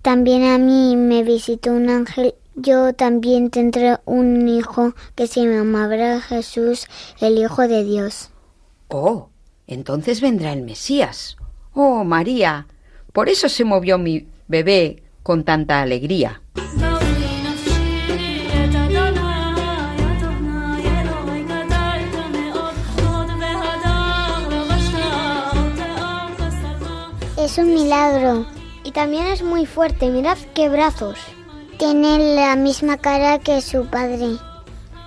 [0.00, 2.34] También a mí me visitó un ángel.
[2.54, 6.86] Yo también tendré un hijo que se llamará Jesús,
[7.20, 8.30] el Hijo de Dios.
[8.88, 9.28] Oh,
[9.66, 11.36] entonces vendrá el Mesías.
[11.74, 12.66] Oh, María,
[13.12, 16.40] por eso se movió mi bebé con tanta alegría.
[27.56, 28.44] Es un milagro.
[28.84, 30.10] Y también es muy fuerte.
[30.10, 31.18] Mirad qué brazos.
[31.78, 34.36] Tiene la misma cara que su padre.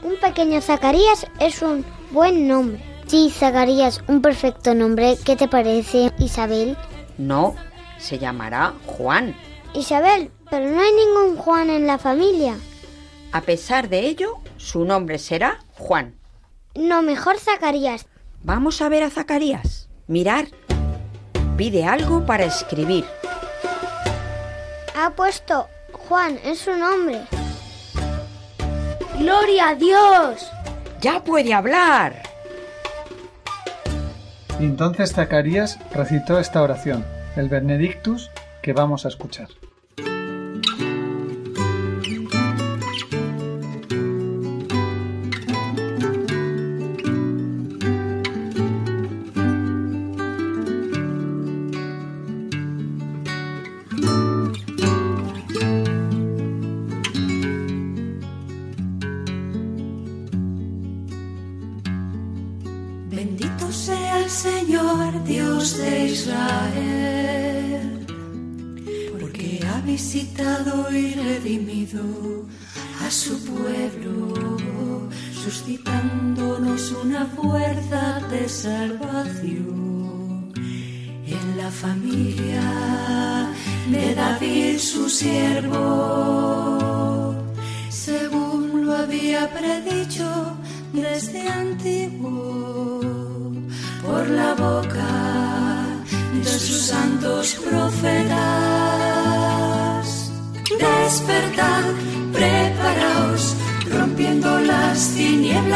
[0.01, 2.83] Un pequeño Zacarías es un buen nombre.
[3.05, 5.15] Sí, Zacarías, un perfecto nombre.
[5.23, 6.75] ¿Qué te parece, Isabel?
[7.19, 7.53] No,
[7.99, 9.35] se llamará Juan.
[9.75, 12.57] Isabel, pero no hay ningún Juan en la familia.
[13.31, 16.15] A pesar de ello, su nombre será Juan.
[16.73, 18.07] No, mejor Zacarías.
[18.41, 19.87] Vamos a ver a Zacarías.
[20.07, 20.47] Mirar.
[21.59, 23.03] Pide algo para escribir.
[24.95, 27.23] Ha puesto Juan en su nombre.
[29.17, 30.49] ¡Gloria a Dios!
[31.01, 32.23] ¡Ya puede hablar!
[34.57, 37.05] Y entonces Zacarías recitó esta oración,
[37.35, 38.31] el Benedictus,
[38.61, 39.49] que vamos a escuchar.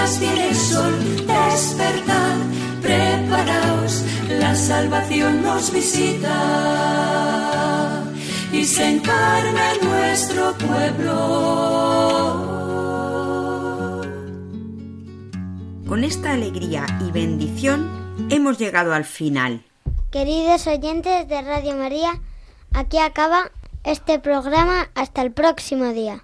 [0.04, 0.94] Tinieblas viene el sol.
[1.28, 2.38] Despertad,
[2.82, 6.30] preparaos, la salvación nos visita
[8.52, 11.14] y se encarna en nuestro pueblo.
[15.88, 19.64] Con esta alegría y bendición hemos llegado al final.
[20.12, 22.22] Queridos oyentes de Radio María,
[22.74, 23.52] aquí acaba
[23.84, 26.24] este programa hasta el próximo día.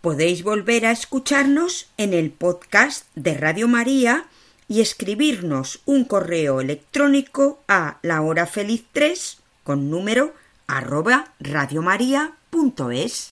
[0.00, 4.26] Podéis volver a escucharnos en el podcast de Radio María
[4.68, 10.34] y escribirnos un correo electrónico a lahorafeliz3 con número
[10.68, 13.30] arroba radiomaria.es.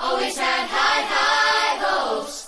[0.00, 2.47] Always had high, high hopes.